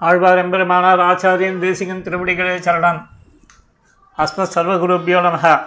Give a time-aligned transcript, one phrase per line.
[0.00, 3.06] ஆழ்வார் எம்பெருமானார் ஆச்சாரியன் தேசிகன் திருவடிகளே சரணம்.
[4.18, 5.60] அஸ்ம சர்வகுருபியோ நமக.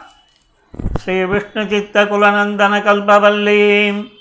[1.00, 4.12] ஸ்ரீ விஷ்ணு சித்த குலநந்தன கல்பவல்லீம்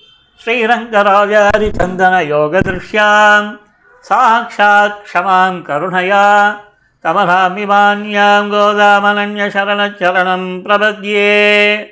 [0.44, 3.60] ஸ்ரீரங்கராஜாரி சந்தன யோக திருஷ்யாம்
[4.00, 6.58] சாட்சாத் க்ஷமாம் கருணயா.
[7.04, 11.86] கமலாமிமான்யாம் கோதாமனன்ய சரணச்சரணம் பிரபத்யே.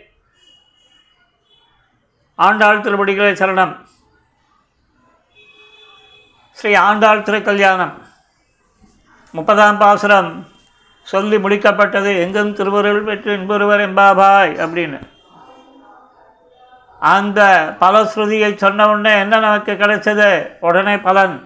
[2.35, 3.77] ஆண்டாள் திருவடிகளே சரணம்.
[6.50, 8.07] ஸ்ரீ ஆண்டாள் திருக்கல்யாணம்.
[9.38, 10.30] முப்பதாம் பாசுரம்.
[11.02, 14.98] சொல்லி முடிக்கப்பட்டது எங்கும் திருவருள் பெற்று இன்பொருவர் எம்பாபாய் அப்படின்னு.
[17.01, 17.41] அந்த
[17.80, 20.30] பலஸ்ருதியை சொன்ன உடனே என்ன நமக்கு கிடைச்சது?
[20.60, 21.37] உடனே பலன்.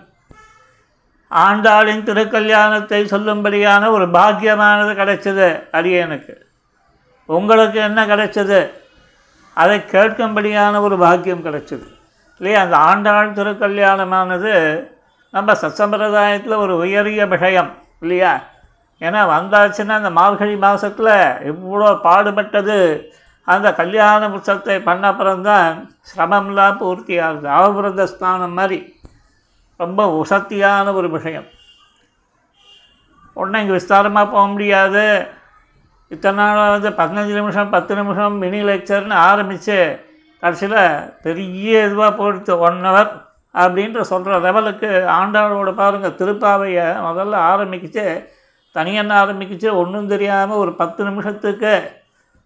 [1.31, 6.35] ஆண்டாளின் திருக்கல்யாணத்தை சொல்லும்படியான ஒரு பாக்கியமானது கிடைச்சது அரியனுக்கு
[7.27, 8.71] உங்களுக்கு என்ன கிடைச்சது?
[9.55, 11.87] அதை கேட்கும்படியான ஒரு பாக்கியம் கிடைச்சது.
[12.39, 12.61] இல்லையா?
[12.63, 14.53] அந்த ஆண்டாள் திருக்கல்யாணமானது
[15.35, 18.33] நம்ம சத்சம்பிரதாயத்தில் ஒரு உயரிய விஷயம் இல்லையா?
[19.01, 21.15] ஏன்னா வந்தாச்சுன்னா அந்த மார்கழி மாதத்தில்
[21.51, 22.77] இவ்வளோ பாடுபட்டது
[23.45, 25.69] அந்த கல்யாண உற்சவத்தை பண்ண அப்புறம்தான்
[26.11, 28.79] சிரமம்லாம் பூர்த்தி ஆகுது ஆவிரத ஸ்நானம் மாதிரி.
[29.77, 31.49] ரொம்ப உசத்தியான ஒரு விஷயம்.
[33.37, 35.05] உடனே இங்கே விஸ்தாரமாக போக முடியாது.
[36.09, 39.77] இத்தனை நாள் வந்து பதினஞ்சு நிமிஷம் பத்து நிமிஷம் மினி லெக்சர்னு ஆரம்பித்து
[40.43, 43.13] கடைசியில் பெரிய இதுவாக போயிடுச்சு ஒன் ஹவர்
[43.55, 48.07] அப்படின்ற சொல்கிற லெவலுக்கு ஆண்டாளோட பாருங்கள் திருப்பாவையை முதல்ல ஆரம்பிக்கிச்சு.
[48.77, 49.69] தனியன்னு ஆரம்பிக்கிச்சு.
[49.81, 51.73] ஒன்றும் தெரியாமல் ஒரு பத்து நிமிஷத்துக்கு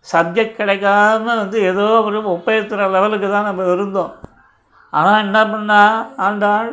[0.06, 4.12] சப்ஜெக்ட் கிடைக்காம வந்து ஏதோ ஒரு ஒப்பேத்துற லெவலுக்கு தான் நம்ம இருந்தோம்.
[4.92, 5.96] ஆனால் என்ன பண்ணால்
[6.26, 6.68] ஆண்டாள்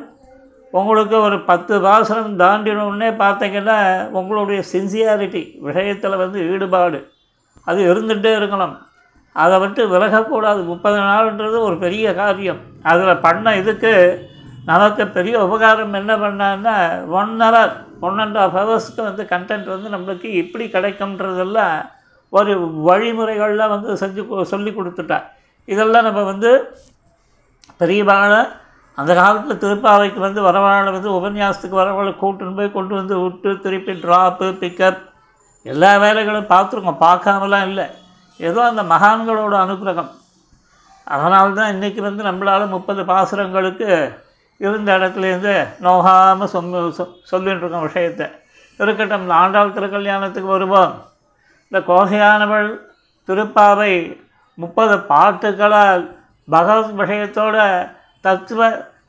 [0.74, 3.80] உங்களுக்கு ஒரு பத்து பாசனம் தாண்டினோடனே பார்த்தீங்கன்னா
[4.20, 7.00] உங்களுடைய சின்சியாரிட்டி விஷயத்தில் வந்து ஈடுபாடு
[7.68, 8.76] அது இருந்துகிட்டே இருக்கணும்.
[9.34, 10.64] அதை விட்டு விலகக்கூடாது.
[10.64, 12.60] முப்பது நாள்ன்றது ஒரு பெரிய காரியம்.
[12.84, 13.94] அதில் பண்ண இதுக்கு
[14.66, 16.76] நமக்கு பெரிய உபகாரம் என்ன பண்ணான்னா
[17.08, 21.90] one hour one and half ஹவர்ஸ்க்கு வந்து கண்டென்ட் வந்து நம்மளுக்கு எப்படி கிடைக்கும்ன்றதெல்லாம்
[22.30, 22.54] ஒரு
[22.88, 25.24] வழிமுறைகள்லாம் வந்து செஞ்சு சொல்லி கொடுத்துட்டா.
[25.66, 26.52] இதெல்லாம் நம்ம வந்து
[27.80, 28.48] பெரியவாழ
[28.96, 34.48] அந்த காலத்தில் திருப்பாவைக்கு வந்து வரவாழை வந்து உபன்யாசத்துக்கு வரவாழை கூட்டுன்னு போய் கொண்டு வந்து விட்டு திருப்பி ட்ராப்பு
[34.62, 34.98] பிக்கப்
[35.64, 37.04] எல்லா வேலைகளும் பார்த்துருக்கோம்.
[37.08, 37.86] பார்க்காமலாம் இல்லை.
[38.48, 40.12] ஏதோ அந்த மகான்களோட அனுகிரகம்.
[41.08, 43.88] அதனால் தான் இன்றைக்கி வந்து நம்மளால் முப்பது பாசுரங்களுக்கு
[44.62, 45.54] இருந்த இடத்துலேருந்து
[45.86, 46.70] நோகாமல் சொல்
[47.30, 48.28] சொ இருக்கோம் விஷயத்தை.
[48.80, 50.94] இருக்கட்டும் இந்த ஆண்டாள் திருக்கல்யாணத்துக்கு வருவோம்.
[51.72, 52.70] இந்த கோசையானவள்
[53.28, 53.94] திருப்பாவை
[54.58, 56.04] முப்பது பாட்டுகளால்
[56.48, 57.58] பகவத் விஷயத்தோட
[58.26, 58.62] தத்துவ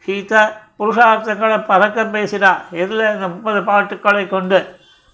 [0.07, 0.33] ஹீத
[0.79, 2.53] புருஷார்த்தங்களை பறக்க பேசினா
[2.83, 4.59] எதில் இந்த முப்பது பாட்டுக்களை கொண்டு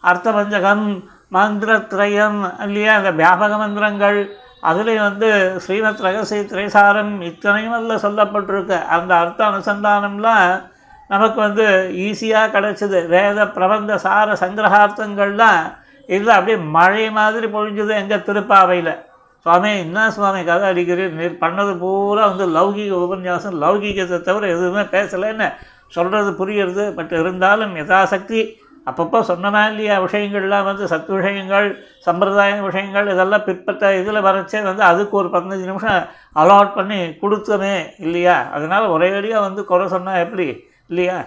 [0.05, 0.85] அர்த்தபஞ்சகம்
[1.33, 2.97] மந்திரத்ரயம் இல்லையா?
[2.97, 4.31] அந்த வியாபக மந்திரங்கள்.
[4.63, 8.87] அதுலேயும் வந்து ஸ்ரீமத் ரகசிய திரைசாரம் இத்தனையும் அதில் சொல்லப்பட்டிருக்கு.
[8.87, 10.63] அந்த அர்த்த அனுசந்தானம்லாம்
[11.09, 13.09] நமக்கு வந்து ஈஸியாக கிடச்சிது.
[13.09, 18.99] வேத பிரபந்த சார சங்கிரகார்த்தங்கள்லாம் இதில் அப்படியே மழை மாதிரி பொழிஞ்சுது எங்கள் திருப்பாவையில்.
[19.39, 21.11] சுவாமி என்ன சுவாமி கதை அடிக்கிறீர்?
[21.11, 23.63] நீர் பண்ணது பூரா வந்து லௌகீக உபன்யாசம்.
[23.63, 25.55] லௌகீகத்தை தவிர எதுவுமே பேசலைன்னு
[25.89, 26.95] சொல்கிறது புரியுறது.
[26.95, 31.67] பட் இருந்தாலும் யதாசக்தி அப்பப்போ சொன்னனா இல்லையா விஷயங்கள்லாம் வந்து சத் விஷயங்கள்
[32.07, 38.37] சம்பிரதாய விஷயங்கள் இதெல்லாம் பிற்பட்ட இதில் வரைச்சே வந்து அதுக்கு ஒரு பதினஞ்சு நிமிஷம் அலாட் பண்ணி கொடுத்தமே இல்லையா?
[38.53, 40.47] அதனால் ஒரேடியாக வந்து குறை சொன்னால் எப்படி?
[40.89, 41.19] இல்லையா?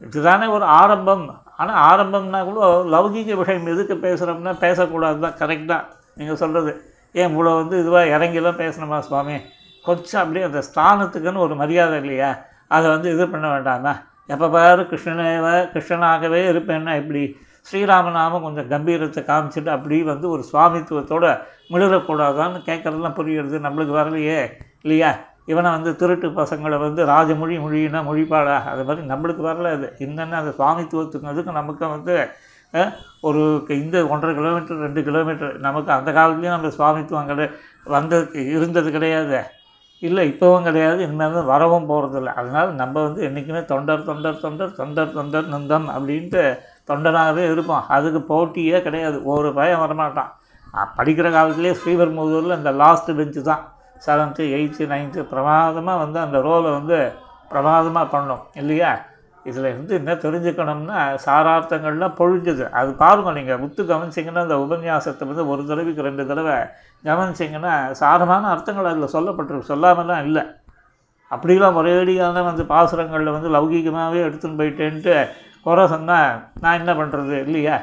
[0.00, 1.26] இதுதானே ஒரு ஆரம்பம்.
[1.56, 5.84] ஆனால் ஆரம்பம்னா கூட லௌகீக விஷயம் எதுக்கு பேசுகிறோம்னா பேசக்கூடாது தான் கரெக்ட் தான்.
[6.14, 6.72] நீங்கள் சொல்கிறது
[7.12, 9.36] ஏன் இவ்வளோ வந்து இதுவாக இறங்கிலாம் பேசணுமா சுவாமி?
[9.84, 12.30] கொஞ்சம் அப்படியே அந்த ஸ்தானத்துக்குன்னு ஒரு மரியாதை இல்லையா?
[12.68, 13.94] அதை வந்து இது பண்ண வேண்டாமா?
[14.28, 17.22] எப்போ பாரு கிருஷ்ணனேவ கிருஷ்ணனாகவே இருப்பேன்னா எப்படி?
[17.66, 21.30] ஸ்ரீராமநாமம் கொஞ்சம் கம்பீரத்தை காமிச்சிட்டு அப்படி வந்து ஒரு சுவாமித்துவத்தோடு
[21.72, 24.38] மிளறக்கூடாதான்னு கேட்குறதுலாம் புரியுறது நம்மளுக்கு வரலையே
[24.84, 25.10] இல்லையா?
[25.52, 28.56] இவனை வந்து திருட்டு பசங்களை வந்து ராஜமொழி மொழினா மொழிப்பாடா?
[28.72, 29.88] அது மாதிரி நம்மளுக்கு வரல அது.
[29.98, 32.16] என்னென்ன அந்த சுவாமித்துவத்துங்கிறதுக்கு நமக்கு வந்து
[33.28, 33.42] ஒரு
[33.82, 37.54] இந்த ஒன்றரை கிலோமீட்டர் ரெண்டு கிலோமீட்டர் நமக்கு அந்த காலத்துலேயும் நம்ம சுவாமித்துவம் கிடையாது
[37.96, 39.38] வந்ததுக்கு இருந்தது கிடையாது.
[40.06, 41.00] இல்லை இப்போவும் கிடையாது.
[41.06, 46.42] இனிமேல் வரவும் போகிறதில்ல அதனால் நம்ம வந்து என்றைக்குமே தொண்டர் தொண்டர் தொண்டர் தொண்டர் தொண்டர் நந்தம் அப்படின்ட்டு
[46.90, 47.84] தொண்டனாகவே இருப்போம்.
[47.96, 49.18] அதுக்கு போட்டியே கிடையாது.
[49.34, 50.32] ஒரு பயம் வரமாட்டான்.
[50.98, 53.62] படிக்கிற காலத்துலேயே ஸ்ரீபெரும்புதூரில் இந்த லாஸ்ட் பெஞ்சு தான்.
[54.06, 56.98] செவன்த்து எயித்து நைன்த்து பிரமாதமாக வந்து அந்த ரோலை வந்து
[57.52, 58.42] பிரமாதமாக பண்ணோம்.
[58.60, 58.92] இல்லையா?
[59.48, 62.64] இதில் இருந்து என்ன தெரிஞ்சுக்கணும்னா சாரார்த்தங்கள்லாம் பொழிஞ்சுது.
[62.80, 66.56] அது பாருங்கள் நீங்கள் முத்து கவனிச்சிங்கன்னா அந்த உபன்யாசத்தை வந்து ஒரு தடவைக்கு ரெண்டு தடவை
[67.08, 69.70] கவனிச்சிங்கன்னா சாரமான அர்த்தங்கள் அதில் சொல்லப்பட்டிருக்கு.
[69.72, 70.44] சொல்லாமலாம் இல்லை.
[71.30, 75.16] அப்படிலாம் ஒரேடியான வந்து பாசுரங்களில் வந்து லௌகீகமாகவே எடுத்துன்னு போயிட்டேன்ட்டு
[75.66, 76.32] குறை சொன்னால்
[76.62, 77.76] நான் என்ன பண்ணுறது இல்லையா?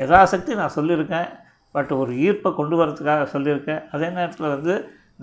[0.00, 1.28] யதாசக்தி நான் சொல்லியிருக்கேன்.
[1.74, 3.82] பட் ஒரு ஈர்ப்பை கொண்டு வரதுக்காக சொல்லியிருக்கேன்.
[3.92, 4.74] அதே நேரத்தில் வந்து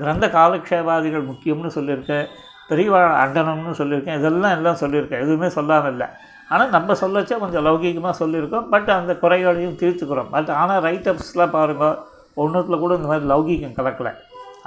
[0.02, 2.28] கிரந்த காலக்ஷேபாதிகள் முக்கியம்னு சொல்லியிருக்கேன்.
[2.70, 4.20] பெரியவா அண்டனம்னு சொல்லியிருக்கேன்.
[4.22, 5.24] இதெல்லாம் எல்லாம் சொல்லியிருக்கேன்.
[5.26, 6.08] எதுவுமே சொல்லாமல் இல்லை
[6.52, 8.68] ஆனால் நம்ம சொல்லச்சா கொஞ்சம் லௌகீகமாக சொல்லியிருக்கோம்.
[8.74, 10.30] பட் அந்த குறைகளையும் தீர்த்துக்கிறோம்.
[10.36, 11.98] பட் ஆனால் ரைட்டப்ஸ்லாம் பாருங்கள்
[12.44, 14.14] ஒன்றுத்தில் கூட இந்த மாதிரி லௌகீகம் கலக்கலை.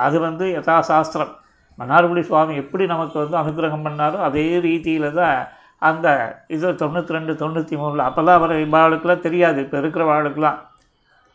[0.06, 1.32] அது வந்து யதா சாஸ்திரம்
[1.80, 5.36] மன்னார்குடி சுவாமி எப்படி நமக்கு வந்து அனுகிரகம் பண்ணாரோ அதே ரீதியில் தான்
[5.88, 6.08] அந்த
[6.54, 9.58] இது தொண்ணூற்றி ரெண்டு தொண்ணூற்றி மூணில் அப்போல்லாம் வர இவ்வாளுக்கெல்லாம் தெரியாது.
[9.64, 10.58] இப்போ இருக்கிற வாளுக்கெல்லாம்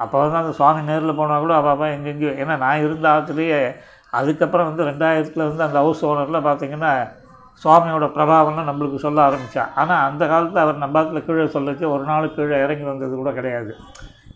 [0.04, 2.34] அப்போ வந்து அந்த சுவாமி நேரில் போனால் கூட அவள் எங்கெங்கேயோ.
[2.42, 3.60] ஏன்னா நான் இருந்த ஆற்றுலேயே
[4.20, 6.92] அதுக்கப்புறம் வந்து ரெண்டாயிரத்தில் வந்து அந்த ஹவுஸ் ஓனரில் பார்த்திங்கன்னா
[7.62, 12.58] சுவாமியோட பிரபாவம்லாம் நம்மளுக்கு சொல்ல ஆரம்பித்தா ஆனால் அந்த காலத்தில் அவர் நம்பாத்தில் கீழே சொல்லிச்சு ஒரு நாள் கீழே
[12.66, 13.72] இறங்கி வந்தது கூட கிடையாது.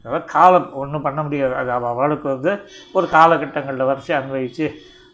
[0.04, 1.54] அதாவது காலம் ஒன்றும் பண்ண முடியாது.
[1.62, 2.52] அது அவள் அவளுக்கு வந்து
[2.98, 4.68] ஒரு காலகட்டங்களில் வரிசை அனுபவித்து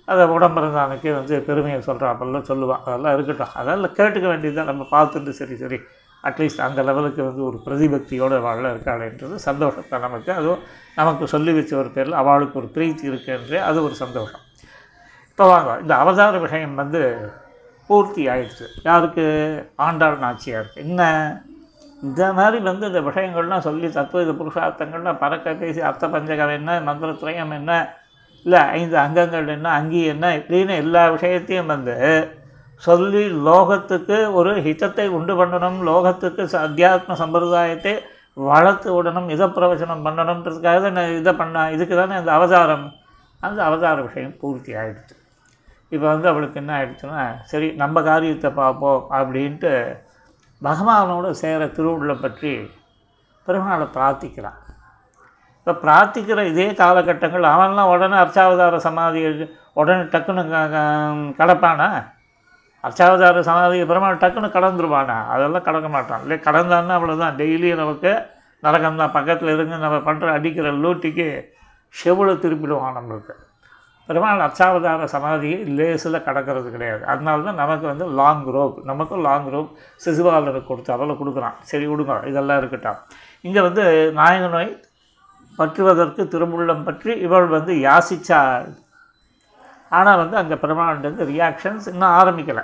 [0.08, 3.56] அதை உடம்பிறந்தானுக்கே வந்து பெருமையை சொல்கிறாப்பெல்லாம் சொல்லுவான் அதெல்லாம் இருக்கட்டும்.
[3.62, 5.80] அதெல்லாம் கேட்டுக்க வேண்டியது தான் நம்ம பார்த்துட்டு சரி சரி.
[6.24, 10.32] அட்லீஸ்ட் அந்த லெவலுக்கு வந்து ஒரு பிரதிபக்தியோடு வாழ இருக்காளேன்றது சந்தோஷத்தை நமக்கு.
[10.40, 10.64] அதுவும்
[11.00, 14.44] நமக்கு சொல்லி வச்ச ஒரு பேரில் அவளுக்கு ஒரு பிரீத்தி இருக்குன்றே அது ஒரு சந்தோஷம்.
[15.38, 17.02] இப்போ வாங்க இந்த அவதார விஷயம் வந்து
[17.90, 18.66] பூர்த்தி ஆயிடுச்சு.
[18.84, 19.26] யாருக்கு?
[19.76, 20.76] ஆண்டாள் நாச்சியாருக்கு.
[20.76, 21.02] என்ன?
[22.02, 27.72] இந்த மாதிரி வந்து இந்த விஷயங்கள்லாம் சொல்லி தத்துவ புருஷார்த்தங்கள்லாம் பறக்க பேசி அர்த்த பஞ்சகம் என்ன மந்திரத்ரயம் என்ன
[28.46, 31.96] இல்லை ஐந்து அங்கங்கள் என்ன அங்கி என்ன இப்படின்னு எல்லா விஷயத்தையும் வந்து
[32.84, 37.94] சொல்லி லோகத்துக்கு ஒரு ஹிதத்தை உண்டு பண்ணணும் லோகத்துக்கு ச- அத்தியாத்ம சம்பிரதாயத்தை
[38.44, 42.88] வளர்த்து விடணும் இதை பிரவச்சனம் பண்ணணுன்றதுக்காக தான் இதை பண்ண இதுக்கு தானே அந்த அவதாரம்.
[43.44, 45.16] அந்த அவதார விஷயம் பூர்த்தி ஆகிடுச்சு
[45.90, 49.98] இப்போ வந்து அவளுக்கு என்ன ஆகிடுச்சுன்னா சரி நம்ம காரியத்தை பார்ப்போம் அப்படின்ட்டு
[50.64, 52.72] பகவானோட சேர திருவுள்ளம் பற்றி
[53.48, 54.64] பெருமாளை பிரார்த்திக்கிறான்.
[55.64, 62.14] இப்போ பிரார்த்திக்கிற இதே காலகட்டங்கள் அவன்லாம் உடனே அர்ச்சாவதார சமாதி உடனே டக்குன்னு க- க- கடப்பானா?
[62.84, 65.28] அர்ச்சாவதார சமாதி பெருமாள் டக்குன்னு கடந்துருவானா?
[65.28, 66.22] அதெல்லாம் கடக்க மாட்டான்.
[66.22, 68.26] இல்லை கடந்தான்னா அவ்வளோதான் டெய்லியும் நமக்கு
[68.60, 71.44] நரகம் தான் பக்கத்தில் இருந்து நம்ம பண்ணுற அடிக்கிற லூட்டிக்கு
[72.04, 73.44] செவ்வளோ திருப்பிடுவான் நம்மளுக்கு.
[74.07, 77.04] பெருமாள் அச்சாவதார சமாதி லேசில் கடக்கிறது கிடையாது.
[77.12, 79.72] அதனால தான் நமக்கு வந்து லாங் ரோப் நமக்கும் லாங் ரோப்
[80.04, 81.56] சிசுபாலனுக்கு கொடுத்து அவளை கொடுக்குறான்.
[81.69, 83.00] சரி விடுங்க இதெல்லாம் இருக்கட்டும்.
[83.48, 83.86] இங்கே வந்து
[84.19, 84.68] நாயகனை
[85.60, 88.69] பற்றுவதற்கு திருமுள்ளம் பற்றி இவள் வந்து யாசிச்சாள்.
[89.98, 92.63] ஆனால் வந்து அங்கே பெருமாள்கிட்ட ரியாக்ஷன்ஸ் இன்னும் ஆரம்பிக்கலை.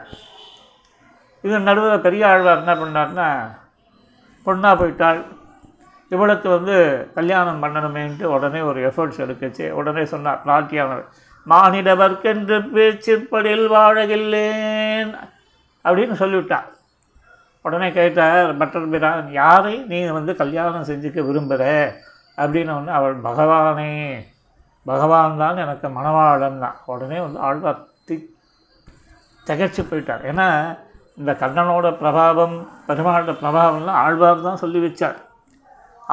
[1.43, 3.27] இது நடுவில் பெரிய ஆழ்வார் என்ன பண்ணார்னா
[4.45, 5.21] பொண்ணாக போயிட்டாள்.
[6.11, 6.75] இவளுக்கு வந்து
[7.17, 9.65] கல்யாணம் பண்ணணுமேன்ட்டு உடனே ஒரு எஃபர்ட்ஸ் எடுக்கச்சு.
[9.79, 11.05] உடனே சொன்னார் நாட்டியானவர்
[11.45, 15.13] மானிடவர்க்கென்று பேச்சிற்படில் வாழகில்லேன்
[15.85, 16.69] அப்படின்னு சொல்லிவிட்டார்
[17.65, 21.63] உடனே கேட்டார் பட்டர் பிரான் யாரை நீ வந்து கல்யாணம் செஞ்சுக்க விரும்புகிற
[22.37, 23.89] அப்படின்னு ஒன்று அவள் பகவானே
[24.85, 26.77] பகவான் தான் எனக்கு மணவாளன் தான்.
[26.85, 28.15] உடனே வந்து ஆழ்வார் தி
[29.47, 30.23] திகைச்சு போயிட்டார்.
[30.31, 30.47] ஏன்னா
[31.17, 32.55] இந்த கண்ணனோட பிரபாவம்
[32.87, 35.19] பெருமாளோட பிரபாவம்லாம் ஆழ்வார் தான் சொல்லி வச்சார்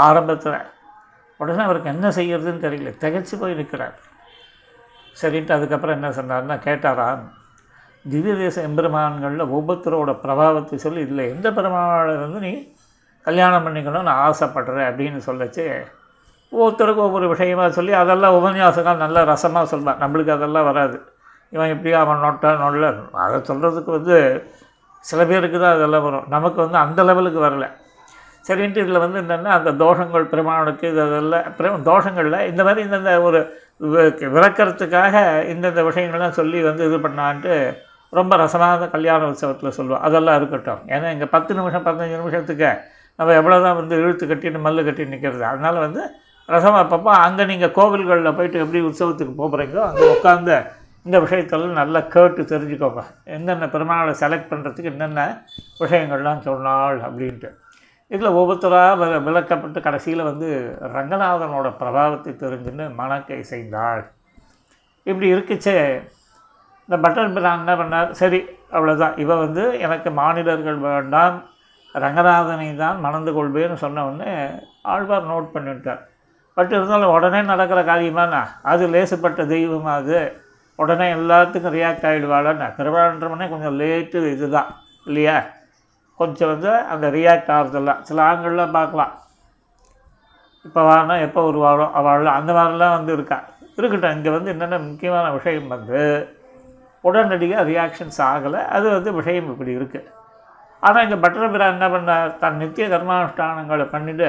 [0.07, 0.67] ஆரம்பத்தில்.
[1.41, 2.93] உடனே அவருக்கு என்ன செய்கிறதுன்னு தெரியல.
[3.05, 3.97] திகைச்சு போய் நிற்கிறார்
[5.23, 7.23] சரின்ட்டு அதுக்கப்புறம் என்ன சொன்னார்னா கேட்டாராம்
[8.11, 12.77] திவ்ய தேச எம்பெருமான்களில் ஒவ்வொருத்தரோட பிரபாவத்தை சொல்லி இதில் எந்த பெருமாளை வந்து நீ
[13.23, 14.77] கல்யாணம் பண்ணிக்கணும்னு ஆசைப்படுற?
[14.91, 15.65] அப்படின்னு சொல்லச்சு.
[16.53, 20.01] ஒவ்வொருத்தருக்கும் ஒவ்வொரு விஷயமாக சொல்லி அதெல்லாம் உபன்யாசங்கள் நல்ல ரசமாக சொல்வான்.
[20.01, 21.13] நம்மளுக்கு அதெல்லாம் வராது.
[21.51, 24.47] இவன் இப்படி அவன் நொட்ட நொல்ல அதை சொல்கிறதுக்கு வந்து
[25.01, 26.25] சில பேருக்கு தான் அதெல்லாம் வரும்.
[26.29, 27.67] நமக்கு வந்து அந்த லெவலுக்கு வரல.
[28.49, 33.41] சரின்ட்டு இதில் வந்து என்னென்னா அந்த தோஷங்கள் பெருமானுக்கு இது அதெல்லாம் பிர- தோஷங்களில் இந்த மாதிரி இந்தந்த ஒரு
[33.83, 34.13] வி-
[35.49, 37.77] இந்தந்த விஷயங்கள்லாம் சொல்லி வந்து இது பண்ணான்ட்டு
[38.11, 40.79] ரொம்ப ரசமான கல்யாண உற்சவத்தில் சொல்லுவோம் அதெல்லாம் இருக்கட்டும்.
[40.87, 42.71] ஏன்னா இங்கே பத்து நிமிஷம் பதினஞ்சு நிமிஷத்துக்கு
[43.17, 46.03] நம்ம எவ்வளோ தான் வந்து இழுத்து கட்டிட்டு மல்லு கட்டி நிற்கிறது அதனால் வந்து
[46.47, 50.67] ரசம் அப்பப்போ அங்கே நீங்கள் கோவில்களில் போயிட்டு எப்படி உற்சவத்துக்கு போகிறீங்களோ அங்கே உட்காந்து
[51.03, 53.03] இந்த விஷயத்தெல்லாம் நல்லா கேட்டு தெரிஞ்சுக்கோங்க.
[53.25, 55.43] என்னென்ன பெருமாளை செலக்ட் பண்ணுறதுக்கு என்னென்ன
[55.81, 57.51] விஷயங்கள்லாம் சொன்னாள் அப்படின்ட்டு.
[58.11, 60.49] இதில் ஒவ்வொருத்தராக வ விளக்கப்பட்டு கடைசியில் வந்து
[60.97, 64.03] ரங்கநாதனோட பிரபாவத்தை தெரிஞ்சுன்னு மணக்கை செய்தாள்.
[65.07, 65.77] இப்படி இருக்குச்சே.
[66.89, 68.11] இந்த பட்டன் பிரான் என்ன பண்ணார்.
[68.11, 68.41] சரி
[68.73, 71.37] அவ்வளோதான் இவ வந்து எனக்கு மாநிலர்கள் வேண்டாம்
[71.95, 74.33] ரங்கநாதனை தான் மணந்து கொள்வேன்னு சொன்ன உடனே
[74.93, 76.03] ஆழ்வார் நோட் பண்ணிவிட்டார்
[76.57, 80.19] பட் இருந்தாலும் உடனே நடக்கிற காரியமாண்ணா அது லேசுப்பட்ட தெய்வம் அது.
[80.79, 84.69] உடனே எல்லாத்துக்கும் ரியாக்ட் ஆகிடுவாளன்னு திருவாளன்றவனே கொஞ்சம் லேட்டு இதுதான்
[85.07, 85.37] இல்லையா?
[86.21, 89.13] கொஞ்சம் வந்து அந்த ரியாக்ட் ஆகிறதெல்லாம் சில ஆண்கள்லாம் பார்க்கலாம்.
[90.67, 93.39] இப்போ வானா எப்போ வருவாளோ அவள் அந்த மாதிரிலாம் வந்து இருக்கா.
[93.79, 96.01] இருக்கட்டும் இங்கே வந்து என்னென்ன முக்கியமான விஷயம் வந்து
[97.05, 98.63] உடனடியாக ரியாக்ஷன்ஸ் ஆகலை.
[98.77, 100.09] அது வந்து விஷயம் இப்படி இருக்குது
[100.87, 102.33] ஆனால் இங்கே பட்டரபிரா என்ன பண்ணார்?
[102.43, 104.29] தன் நித்திய கர்மானுஷ்டானங்களை பண்ணிவிட்டு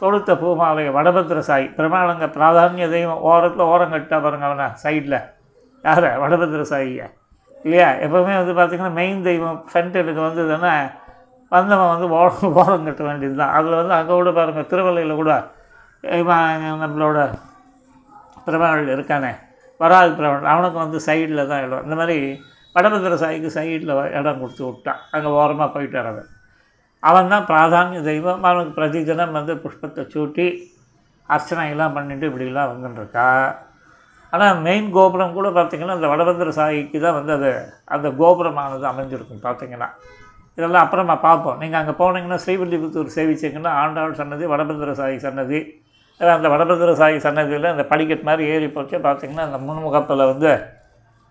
[0.00, 5.18] தொடுத்த பூமாலையை வடபத்திர சாய் பெருமாளங்க பிராதானிய தெய்வம் ஓரத்தில் ஓரம் கட்டா பாருங்க அவனை சைடில்
[5.84, 6.06] யார்?
[6.22, 7.06] வடபத்திர சாயியை
[7.64, 7.88] இல்லையா?
[8.04, 10.72] எப்போவுமே வந்து பார்த்திங்கன்னா மெயின் தெய்வம் சென்டருக்கு வந்ததுன்னா
[11.52, 15.32] வந்தவன் வந்து ஓரம் ஓரம் கட்ட வேண்டியது தான் அதில் வந்து அங்கே கூட பாருங்கள் திருவள்ளையில் கூட
[16.04, 17.18] இவன் நம்மளோட
[18.44, 19.32] பிரபலங்கள் இருக்கானே.
[19.80, 21.84] வராது பிரபலன் அவனுக்கு வந்து சைடில் தான் இடம்.
[21.86, 22.18] இந்த மாதிரி
[22.74, 25.00] வடபத்திர சாய்க்கு சைடில் இடம் கொடுத்து விட்டான்.
[25.14, 26.28] அங்கே ஓரமாக போயிட்டார் அவன்.
[27.02, 28.42] அவன் தான் பிராதானிய தெய்வம்.
[28.48, 30.46] அவனுக்கு பிரதிதினம் வந்து புஷ்பத்தை சூட்டி
[31.28, 33.26] அர்ச்சனையெல்லாம் பண்ணிட்டு இப்படிலாம் வந்துட்டுருக்கா
[34.32, 37.50] ஆனால் மெயின் கோபுரம் கூட பார்த்திங்கன்னா அந்த வடபத்திர சாயிக்கு தான் வந்து அது
[37.94, 39.88] அந்த கோபுரமானது அமைஞ்சிருக்கும் பார்த்திங்கன்னா
[40.60, 41.58] இதெல்லாம் அப்புறமா பார்ப்போம்.
[41.62, 45.60] நீங்கள் அங்கே போனீங்கன்னா ஸ்ரீவில்லிபுத்தூர் சேவிச்சிங்கன்னா ஆண்டாள் சன்னதி வடபத்திர சாயி சன்னதி.
[46.20, 48.96] அஹ் அந்த வடபத்திர சாயி சன்னதியில் அந்த படிக்கட்டு மாதிரி ஏறி போச்சு.
[49.06, 50.50] பார்த்தீங்கன்னா அந்த முன்முகப்பில் வந்து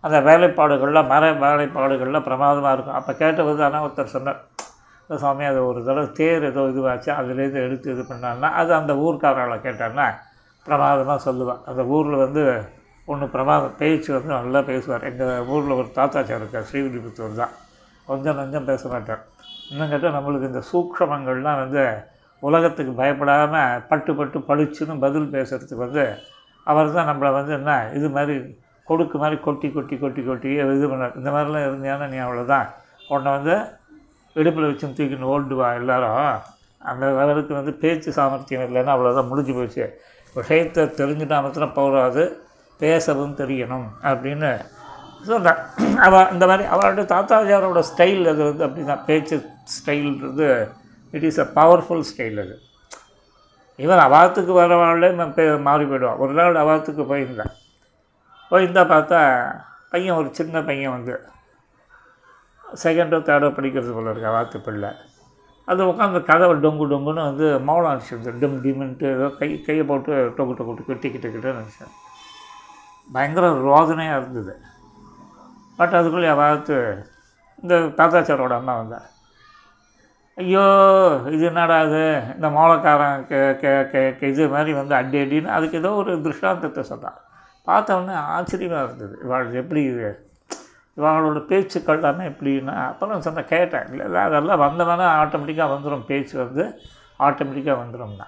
[0.04, 2.98] அந்த வேலைப்பாடுகள்லாம் மர வேலைப்பாடுகள்லாம் பிரமாதமாக இருக்கும்.
[3.00, 4.40] அப்போ கேட்டது ஆனால் ஒருத்தர் சொன்னார்
[5.04, 9.58] "இந்த சுவாமி அது ஒரு தடவை தேர் ஏதோ இதுவாச்சு அதுலேருந்து எடுத்து இது பண்ணான்னா அது அந்த ஊர்க்காரர்களை
[9.68, 10.06] கேட்டான்னா
[10.66, 12.44] பிரமாதமாக சொல்லுவான் அந்த ஊரில் வந்து
[13.08, 15.04] ஒன்று பிரமாதம் பேச்சு வந்து நல்லா பேசுவார்.
[15.04, 17.54] எங்கள் ஊரில் ஒரு தாத்தாச்சார் இருக்கார் ஸ்ரீவில்லிபுத்தூர் தான்.
[18.10, 19.24] கொஞ்சம் நஞ்சம் பேச மாட்டார்
[19.72, 21.84] இன்னும் கேட்டால் நம்மளுக்கு இந்த சூக்ஷமங்கள்லாம் வந்து
[22.44, 26.06] உலகத்துக்கு பயப்படாமல் பட்டு பட்டு பளிச்சுன்னு பதில் பேசுகிறதுக்கு வந்து
[26.68, 28.36] அவர் தான் நம்மளை வந்து என்ன இது மாதிரி
[28.88, 32.68] கொடுக்கு மாதிரி கொட்டி கொட்டி கொட்டி கொட்டி இது பண்ண இந்த மாதிரிலாம் இருந்தீங்கன்னா நீ அவ்வளோதான்
[33.13, 33.56] உன்னை வந்து
[34.36, 36.25] இடுப்பில் வச்சு தூக்கின்னு ஓடுவா எல்லாரும்.
[36.89, 39.86] அந்த அளவுக்கு வந்து பேச்சு சாமர்த்தியம் இல்லைன்னா அவ்வளோதான் முடிஞ்சு போச்சு.
[40.36, 42.24] விஷயத்தை தெரிஞ்சுட்டா மாத்திரம் போகாது.
[42.80, 44.51] பேசவும் தெரியணும் அப்படின்னு
[45.28, 45.62] சொன்னான்
[46.06, 49.36] அவள் இந்த மாதிரி அவரோட தாத்தாஜாரோட ஸ்டைல் அது வந்து அப்படி தான் பேச்சு
[49.76, 50.48] ஸ்டைல்ன்றது
[51.14, 52.56] it is a powerful style அது.
[53.84, 55.10] இவன் அவாத்துக்கு வரவாளே
[55.68, 56.22] மாறி போயிடுவான்.
[56.24, 57.54] ஒரு நாள் அவாத்துக்கு போயிருந்தேன்.
[58.52, 59.20] போயிருந்தா பார்த்தா
[59.92, 61.14] பையன் ஒரு சின்ன பையன் வந்து
[62.84, 64.90] செகண்டோ தேர்டோ படிக்கிறது போல இருக்கு அவாத்து பிள்ளை.
[65.68, 68.40] அது உட்காந்து கதவை டொங்கு டொங்குன்னு வந்து மௌனம் அடிச்சிருந்தது.
[68.42, 71.94] டிம் டிம்ன்ட்டு ஏதோ கை கையை போட்டு டொக்கு டொக்கு டொக்கு டிக்கி டிக்கிட்டு நினச்சேன்.
[73.10, 74.54] பயங்கர ரோதனையாக இருந்தது.
[75.80, 76.78] பட் அதுக்குள்ளே அவாத்து
[77.64, 79.08] இந்த தாத்தாச்சாரோட அம்மா வந்தார்.
[80.38, 80.66] ஐயோ
[81.36, 82.04] இது என்னடா இது?
[82.36, 83.26] இந்த மோளக்காரன்
[83.62, 87.20] கே கே இது மாதிரி வந்து அடி அடின்னு அதுக்கு ஏதோ ஒரு திருஷ்டாந்தத்தை சொன்னார்.
[87.68, 89.16] பார்த்தவொடனே ஆச்சரியமாக இருந்தது.
[89.26, 90.10] இவாள் எப்படி இது?
[90.98, 93.86] இவங்களோட பேச்சுக்கள் எல்லாமே எப்படின்னா அப்புறம் சொன்ன கேட்டேன்.
[93.92, 96.64] இல்லை இல்லை அதெல்லாம் வந்தவொடனே ஆட்டோமேட்டிக்காக வந்துடும் பேச்சு வந்து
[97.28, 98.28] ஆட்டோமேட்டிக்காக வந்துடும்னா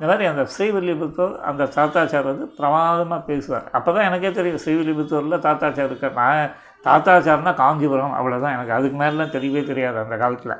[0.00, 3.66] இந்த மாதிரி அந்த ஸ்ரீவில்லிபுத்தூர் அந்த தாத்தாச்சார் வந்து பிரமாதமாக பேசுவார்.
[3.76, 6.42] அப்போ தான் எனக்கே தெரியும் ஸ்ரீவில்லிபுத்தூரில் தாத்தாச்சார் இருக்க நான்
[6.84, 10.54] தாத்தாச்சார்னா காஞ்சிபுரம் அவ்வளோதான் எனக்கு அதுக்கு மேலாம் தெரியவே தெரியாது அந்த காலத்தில்.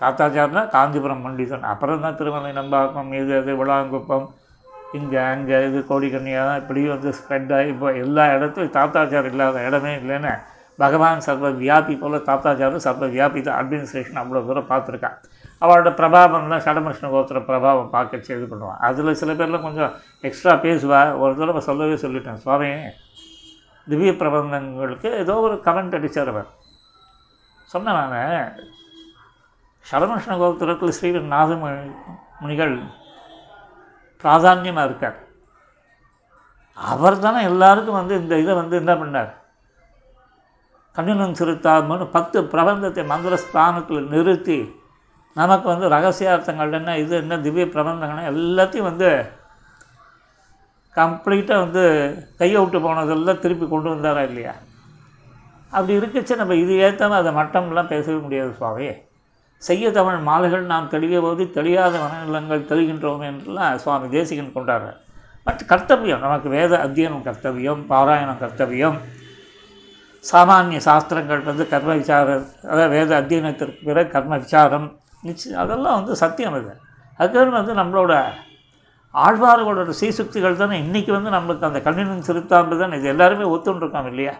[0.00, 4.28] தாத்தாச்சார்னா காஞ்சிபுரம் பண்டிதன் அப்புறம் தான் திருமலை நம்பாக்கம் இது அது விளாங்குப்பம்
[4.98, 10.32] இங்கே அங்கே இது கோடிக்கண்ணியாக இப்படி வந்து ஸ்ப்ரெட் ஆகி இப்போ எல்லா இடத்துலையும் தாத்தாச்சார் இல்லாத இடமே இல்லைன்னு
[10.82, 13.58] பகவான் சர்வ வியாபி போல் தாத்தாச்சாரும் சர்வ வியாபி தான்.
[13.60, 15.16] அட்மினிஸ்ட்ரேஷன் அவ்வளோ தூரம் பார்த்துருக்கான்.
[15.62, 19.92] அவளோட பிரபாவம்லாம் சடமஷ்ண கோத்திர பிரபாவம் பார்க்க இது பண்ணுவான் அதில் சில பேர்லாம் கொஞ்சம்
[20.28, 21.00] எக்ஸ்ட்ரா பேசுவா.
[21.22, 22.40] ஒரு தடவை சொல்லவே சொல்லிட்டேன்.
[22.44, 22.70] சுவாமி
[23.90, 26.50] திவ்ய பிரபந்தங்களுக்கு ஏதோ ஒரு கமெண்ட் அடித்தார் அவர்
[27.70, 28.58] சொன்னேன் நான்
[29.84, 31.50] சடமஷ்ண கோத்திரத்தில் ஸ்ரீ நாத
[32.40, 32.74] முனிகள்
[34.24, 35.18] பிராதான்யமாக இருக்கார்.
[36.76, 39.30] அவர் தானே எல்லாருக்கும் வந்து இந்த இதை வந்து என்ன பண்ணார்?
[40.96, 44.58] கண்ணினன் சிறுத்தாமன்னு பத்து பிரபந்தத்தை மந்திர ஸ்தானத்தில் நிறுத்தி
[45.36, 49.10] நமக்கு வந்து ரகசியார்த்தங்கள் என்ன இது என்ன திவ்ய பிரபந்தங்கள் எல்லாத்தையும் வந்து
[50.96, 51.82] கம்ப்ளீட்டாக வந்து
[52.40, 54.54] கையை விட்டு போனதெல்லாம் திருப்பி கொண்டு வந்தாரா இல்லையா?
[55.72, 56.34] அப்படி இருக்குச்சு.
[56.40, 58.88] நம்ம இது ஏற்றாமல் அதை மட்டம்லாம் பேசவே முடியாது சுவாமி.
[59.62, 64.98] செய்ய தமிழ் மாலைகள் நாம் தெளிய போது தெளியாத மனநிலங்கள் தெளிகின்றோம் என்றெல்லாம் சுவாமி தேசிகன் கொண்டாடுறார்.
[65.46, 68.98] பட் கர்த்தவியம் நமக்கு வேத அத்தியனம் கர்த்தவியம் பாராயணம் கர்த்தவியம்
[70.24, 74.88] சாமானிய சாஸ்திரங்கள் வந்து கர்ம விசாரம் அதாவது வேத அத்தியனத்திற்கு பிறகு கர்ம விசாரம்
[75.22, 76.72] நிச்சயம் அதெல்லாம் வந்து சத்தியம் அது
[77.20, 78.12] அதுக்கு வந்து நம்மளோட
[79.14, 80.76] ஆழ்வார்களோட சீசுக்திகள் தானே?
[80.82, 82.92] இன்றைக்கி வந்து நம்மளுக்கு அந்த கண்ணினின் சிறுத்தாம்பு தான்?
[82.92, 84.34] இது எல்லாருமே ஒத்துண்டிருக்கோம் இல்லையா?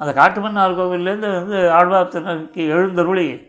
[0.00, 3.48] அந்த காட்டுமன்னார் கோவில்லேருந்து வந்து ஆழ்வார் திருநருக்கு எழுந்தருளி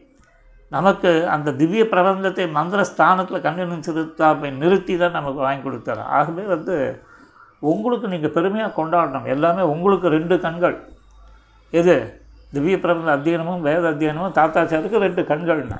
[0.70, 6.04] நமக்கு அந்த திவ்ய பிரபந்தத்தை மந்திர ஸ்தானத்தில் கண்ணினின் சிறுத்தாம்பை நிறுத்தி தான் நமக்கு வாங்கி கொடுத்தாரு.
[6.18, 6.76] ஆகவே வந்து
[7.60, 9.24] உங்களுக்கு நீங்கள் பெருமையாக கொண்டாடணும்.
[9.24, 10.78] எல்லாமே உங்களுக்கு ரெண்டு கண்கள்.
[11.72, 11.96] எது?
[12.54, 15.80] திவ்ய பிரபந்த அத்தியனமும் வேத அத்தியனமும் தாத்தாச்சாருக்கு ரெண்டு கண்கள்னா.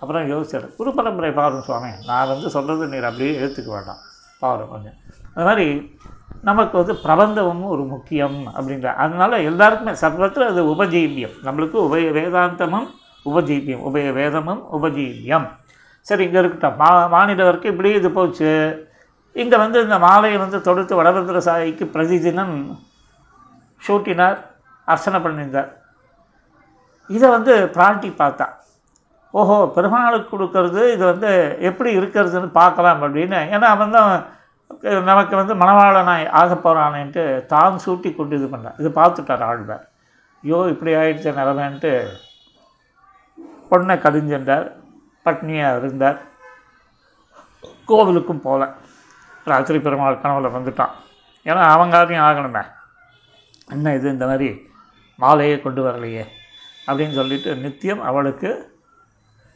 [0.00, 1.90] அப்புறம் யோசிச்சார் குரு பரம்பரை பாருங்க சுவாமி.
[2.06, 4.02] நான் வந்து சொல்கிறது நீர் அப்படியே ஏற்றுக்க வேண்டாம்.
[4.38, 4.96] பாரு கொஞ்சம்.
[5.34, 5.98] அது மாதிரி
[6.42, 11.34] நமக்கு வந்து பிரபந்தமும் ஒரு முக்கியம் அப்படின்ற அதனால் எல்லாருக்குமே சர்வத்தில் அது உபஜீவியம்.
[11.46, 12.88] நம்மளுக்கு உபய வேதாந்தமும்
[13.26, 13.82] உபஜீவியம்.
[13.88, 15.46] உபய வேதமும் உபஜீவியம்.
[16.00, 16.76] சரி இங்கே இருக்கட்டும்.
[16.76, 18.52] மா மாநில வரைக்கும் இப்படி இது போச்சு.
[19.32, 22.54] இங்கே வந்து இந்த மாலையை வந்து தொடுத்து வடபத்திர சாயிக்கு பிரதிதினம்
[23.86, 24.38] ஷூட்டினார்
[24.84, 25.68] அர்ச்சனை பண்ணியிருந்தார்.
[27.10, 28.46] இதை வந்து பிராட்டி பார்த்தா
[29.34, 31.30] ஓஹோ பெருமாளுக்கு கொடுக்கறது இது வந்து
[31.68, 33.40] எப்படி இருக்கிறதுன்னு பார்க்கலாம் அப்படின்னு.
[33.54, 34.10] ஏன்னா அவன் தான்
[35.08, 38.78] நமக்கு வந்து மணவாளனாய் ஆக போகிறானேன்ட்டு தான் சூட்டி கொண்டு இது பண்ணான்.
[38.80, 39.84] இது பார்த்துட்டார் ஆழ்வார்.
[40.44, 41.92] ஐயோ இப்படி ஆயிடுச்ச நிலமேன்ட்டு
[43.70, 44.66] பொண்ணை கடிஞ்சென்றார்.
[45.26, 46.18] பட்னியாக இருந்தார்.
[47.90, 48.64] கோவிலுக்கும் போகல
[49.52, 50.94] ராத்திரி பெருமாள் கனவில் வந்துட்டான்.
[51.46, 51.96] ஏன்னா அவங்க
[52.28, 52.64] ஆகணுமே.
[53.74, 54.50] என்ன இது இந்த மாதிரி
[55.22, 56.24] மாலையே கொண்டு வரலையே
[56.88, 58.50] அப்படின்னு சொல்லிட்டு நித்தியம் அவளுக்கு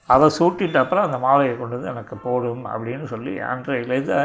[0.09, 4.19] அவள் சூட்டிட்ட அப்புறம் அந்த மாலையை கொண்டு வந்து எனக்கு போடும் அப்படின்னு சொல்லி அன்றையிலேருந்து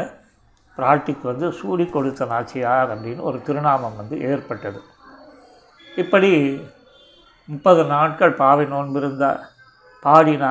[0.78, 4.80] பிராட்டிக்கு வந்து சூடி கொடுத்த நாச்சியார் அப்படின்னு ஒரு திருநாமம் வந்து ஏற்பட்டது.
[6.02, 6.32] இப்படி
[7.48, 9.30] முப்பது நாட்கள் பாவை நோன்பிருந்தா
[10.02, 10.50] பாடினா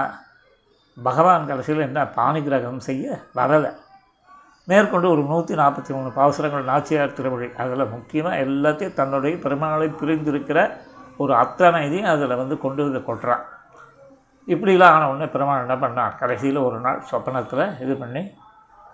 [0.98, 3.72] பகவான் கடைசியில் என்ன பாணிகிரகம் செய்ய வரலை.
[4.68, 10.60] மேற்கொண்டு ஒரு நூற்றி நாற்பத்தி மூணு பாசுரங்கள் நாச்சியார் திருமொழி அதில் முக்கியமாக எல்லாத்தையும் தன்னுடைய பெருமாளை பிரிந்திருக்கிற
[11.18, 13.46] ஒரு அத்தனை இதையும் அதில் வந்து கொண்டு வந்து கொட்டுறான்.
[14.48, 18.34] இப்படிலாம் ஆன உடனே பெருமாள் என்ன பண்ணான் கடைசியில் ஒரு நாள் சொப்பனத்தில் இது பண்ணி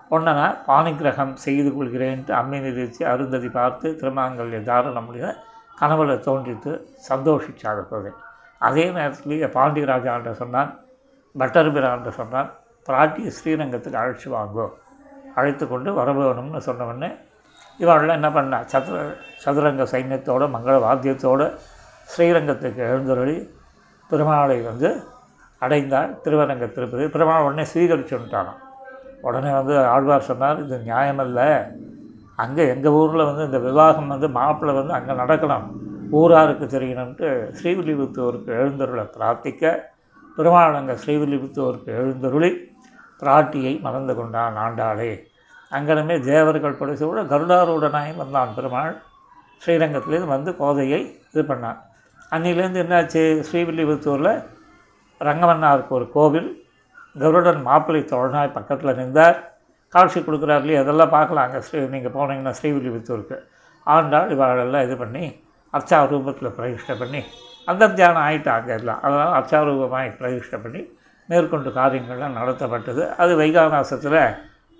[0.08, 5.36] உடனே நான் செய்து கொள்கிறேன்ட்டு அம்மை நிதிச்சு அருந்ததி பார்த்து திருமாங்கல்ய தாரணம் முடிய
[5.80, 8.12] கனவுல தோன்றித்து சந்தோஷிச்சார் போது
[8.58, 10.70] அதே நேரத்துலேயே பாண்டியராஜான்ட்ட சொன்னான்
[11.34, 12.50] பட்டர்பிரான்ட்ட சொன்னான்
[12.88, 14.66] பிராட்டி ஸ்ரீரங்கத்துக்கு அழைச்சி வாங்கோ.
[15.34, 17.18] அழைத்து கொண்டு வரவேணும்னு சொன்னவொடனே
[17.76, 21.58] இவர்கள் என்ன பண்ணா சதுர சதுரங்க சைன்யத்தோட மங்கள வாத்தியத்தோடு
[22.08, 23.56] ஸ்ரீரங்கத்துக்கு எழுந்தருளி
[24.10, 25.13] பெருமாளை வந்து
[25.62, 27.04] அடைந்தார் திருவரங்க திருப்பதி.
[27.14, 28.60] பெருமாள் உடனே ஸ்வீகரிச்சுட்டானான்
[29.28, 31.40] உடனே வந்து ஆழ்வார் சொன்னார் இது நியாயமல்ல.
[32.42, 35.66] அங்கே எங்கள் ஊரில் வந்து இந்த விவாகம் வந்து மாப்பிள்ளை வந்து அங்கே நடக்கலாம்.
[36.20, 39.72] ஊராருக்கு தெரியணும்ட்டு ஸ்ரீவில்லிபுத்தூருக்கு எழுந்தருளை பிரார்த்திக்க
[40.36, 42.50] பெருமாள் அங்கே ஸ்ரீவில்லிபுத்தூருக்கு எழுந்தருளி
[43.22, 45.12] பிராட்டியை மறந்து கொண்டான் ஆண்டாளே.
[45.72, 48.94] அங்கனமே தேவர்கள் படைசூட கருடாரூடனாயும் வந்தான் பெருமாள்.
[49.62, 51.00] ஸ்ரீரங்கத்துலேருந்து வந்து கோதையை
[51.32, 51.78] இது பண்ணான்.
[52.32, 53.22] அன்னிலேருந்து என்னாச்சு?
[53.48, 54.32] ஸ்ரீவில்லிபுத்தூரில்
[55.20, 56.50] ரங்கமன்னாருக்கு ஒரு கோவில்
[57.22, 59.36] கருடன் மாப்பிள்ளை தோழனாய் பக்கத்தில் நின்றார்.
[59.94, 61.46] காட்சி கொடுக்குறாரு இல்லையா அதெல்லாம் பார்க்கலாம்.
[61.46, 63.36] அங்கே ஸ்ரீ நீங்கள் போனீங்கன்னா ஸ்ரீவில்லிபுத்தூருக்கு.
[63.86, 65.24] ஆண்டாள் இவாளெல்லாம் இது பண்ணி
[65.74, 67.20] அர்ச்சா ரூபத்தில் பிரதிஷ்டை பண்ணி
[67.68, 69.00] அந்த தியானம் ஆகிட்டாங்க எல்லாம்.
[69.06, 70.82] அதனால் அர்ச்சாரூபமாய் பிரதிஷ்டை பண்ணி
[71.28, 73.02] மேற்கொண்டு காரியங்கள்லாம் நடத்தப்பட்டது.
[73.22, 74.20] அது வைகாநாசத்தில்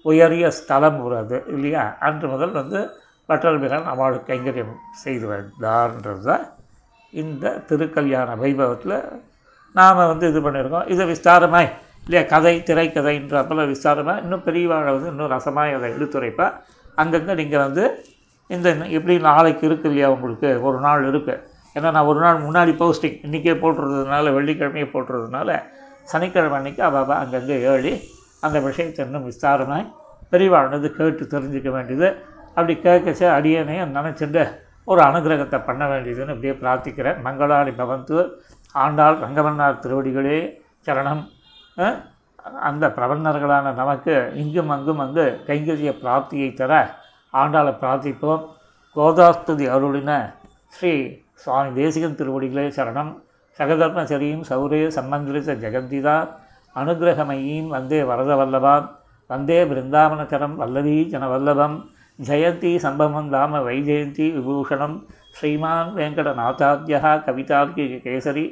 [0.04, 1.84] உயரிய ஸ்தலம் ஒரு அது இல்லையா?
[2.06, 2.80] அன்று முதல் வந்து
[3.28, 6.44] பட்டர்பிரான் அவளுக்கு கைங்கரியம் செய்து வந்தார்ன்றது தான்
[7.12, 8.98] இந்த திருக்கல்யாண வைபவத்தில்
[9.74, 10.86] நாம் வந்து இது பண்ணியிருக்கோம்.
[10.94, 11.70] இதை விஸ்தாரமாய்
[12.06, 16.46] இல்லையா கதை திரைக்கதைன்றப்பல விஸ்தாரமாக இன்னும் பெரியவாழ வந்து இன்னும் ரசமாக அதை எடுத்துரைப்பா.
[17.02, 17.84] அங்கங்கே நீங்கள் வந்து
[18.50, 21.40] இந்த எப்படி நாளைக்கு இருக்கு இல்லையா உங்களுக்கு ஒரு நாள் இருக்குது
[21.76, 25.56] ஏன்னா நான் ஒரு நாள் முன்னாடி போஸ்டிங் இன்றைக்கே போட்டுறதுனால வெள்ளிக்கிழமையே போட்டுறதுனால
[26.12, 27.92] சனிக்கிழமை அன்றைக்கி அவள் அங்கங்கே ஏழி
[28.46, 29.86] அந்த விஷயத்தை இன்னும் விஸ்தாரமாய்
[30.32, 32.08] பெரியவாழ்னது கேட்டு தெரிஞ்சுக்க வேண்டியது.
[32.56, 34.42] அப்படி கேட்கச்ச அடியனையும் நினச்சிட்டு
[34.92, 37.18] ஒரு அனுகிரகத்தை பண்ண வேண்டியதுன்னு அப்படியே பிரார்த்திக்கிறேன்.
[37.26, 38.18] மங்களாடி பவந்து
[38.82, 40.38] ஆண்டாள் ரங்கமன்னார் திருவடிகளே
[40.86, 41.22] சரணம்.
[42.68, 46.72] அந்த பிரபன்னர்களான நமக்கு இங்கும் அங்கும் அங்கு கைங்கரிய பிராப்தியை தர
[47.34, 48.42] ஆண்டாளை பிரார்த்திப்போம்.
[48.96, 50.10] கோதாஸ்துதி அருளின
[50.76, 50.92] ஸ்ரீ
[51.44, 53.12] சுவாமி தேசிகன் திருவடிகளே சரணம்.
[53.58, 56.16] சகதர்மசரியும் சௌரே சம்மந்திரித ஜெகந்திதா
[56.76, 58.86] அனுகிரகமயீம் வந்தே வரதவல்லபாம்
[59.30, 61.76] வந்தே பிருந்தாவனச்சரம் வல்லவீ ஜனவல்லபம்
[62.18, 64.96] ஜெயந்தி சம்பவம் தாம வைஜெயந்தி விபூஷணம்
[65.34, 68.44] ஸ்ரீமான் வெங்கடநாதாத்யா கவிதார்க்கிக கேசரி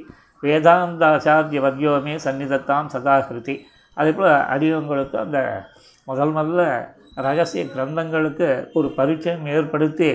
[0.42, 3.60] வேதாந்தாச்சாரிய வர்யோமே சந்நிதத்தாம் சதாகிருதி
[3.94, 5.38] அதேபோல் அடியவங்களுக்கு அந்த
[6.04, 10.10] முதல் முதல்ல ரகசிய கிரந்தங்களுக்கு ஒரு பரிச்சயம் ஏற்படுத்தி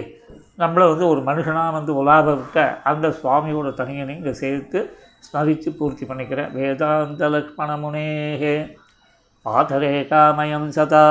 [0.58, 4.80] நம்மளை வந்து ஒரு மனுஷனாக வந்து உலாவ விட்ட அந்த சுவாமியோட தனியனை இங்கே சேர்த்து
[5.27, 8.56] ஸ்மரித்து பூர்த்தி பண்ணிக்கிறேன் வேதாந்த லக்ஷ்மணமுனேகே.
[9.45, 11.06] பாதரேகாமயம் சதா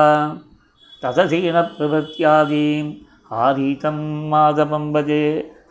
[1.02, 5.22] ததசீன பிரபத்தியாதீம் ஆதீதம் மாதவம் பஜே.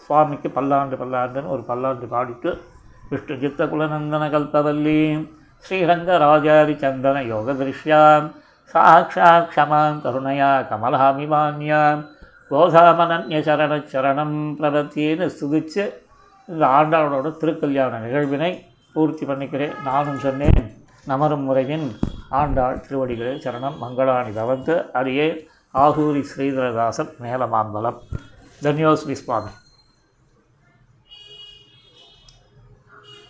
[0.05, 2.49] சுவாமிக்கு பல்லாண்டு பல்லாண்டுன்னு ஒரு பல்லாண்டு பாடிட்டு
[3.09, 5.23] விஷ்ணு சித்த குலநந்தன கல்பவல்லீம்
[5.65, 8.27] ஸ்ரீரங்கராஜாரி சந்தன யோக திருஷ்யாம்
[8.73, 12.01] சாட்சாத் க்ஷமாம் கருணையா கமலாமிமான்யாம்
[12.49, 15.83] கோதாமனன்ய சரண சரணம் பிரபத்தின்னு ஸ்துதிச்சு
[16.47, 18.51] இந்த ஆண்டாளோட திருக்கல்யாண நிகழ்வினை
[18.93, 19.73] பூர்த்தி பண்ணிக்கிறேன்.
[19.85, 20.61] நானும் சொன்னேன்
[21.05, 21.87] நமரும் முறையின்
[22.29, 24.91] ஆண்டாள் திருவடிகளில் சரணம் மங்களாணி பவந்து.
[24.91, 27.99] அடியே ஆகூரி ஸ்ரீதரதாசன் மேலமாம்பலம்
[28.61, 29.53] தன்யோஸ்ரீ சுவாமி